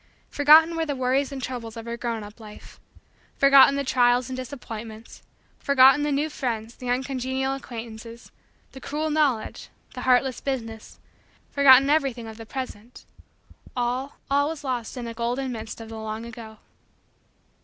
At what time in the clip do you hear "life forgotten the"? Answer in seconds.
2.39-3.83